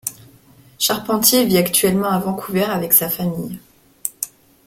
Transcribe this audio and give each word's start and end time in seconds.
Charpentier 0.79 1.45
vit 1.45 1.59
actuellement 1.59 2.09
à 2.09 2.17
Vancouver 2.17 2.63
avec 2.63 2.91
sa 2.91 3.07
famille. 3.07 3.59